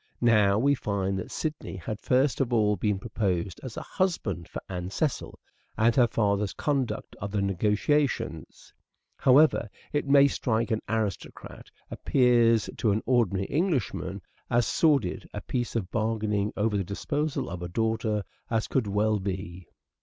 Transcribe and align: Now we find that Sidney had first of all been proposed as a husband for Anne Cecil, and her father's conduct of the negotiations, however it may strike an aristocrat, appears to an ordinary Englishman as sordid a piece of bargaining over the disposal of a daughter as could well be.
Now 0.23 0.57
we 0.57 0.73
find 0.73 1.15
that 1.19 1.29
Sidney 1.29 1.75
had 1.75 1.99
first 1.99 2.41
of 2.41 2.51
all 2.51 2.75
been 2.75 2.97
proposed 2.97 3.59
as 3.61 3.77
a 3.77 3.83
husband 3.83 4.47
for 4.49 4.59
Anne 4.67 4.89
Cecil, 4.89 5.37
and 5.77 5.95
her 5.95 6.07
father's 6.07 6.53
conduct 6.53 7.15
of 7.17 7.29
the 7.29 7.39
negotiations, 7.39 8.73
however 9.15 9.69
it 9.93 10.07
may 10.07 10.27
strike 10.27 10.71
an 10.71 10.81
aristocrat, 10.89 11.69
appears 11.91 12.67
to 12.77 12.89
an 12.91 13.03
ordinary 13.05 13.45
Englishman 13.45 14.23
as 14.49 14.65
sordid 14.65 15.29
a 15.35 15.41
piece 15.41 15.75
of 15.75 15.91
bargaining 15.91 16.51
over 16.57 16.77
the 16.77 16.83
disposal 16.83 17.47
of 17.47 17.61
a 17.61 17.69
daughter 17.69 18.23
as 18.49 18.67
could 18.67 18.87
well 18.87 19.19
be. 19.19 19.67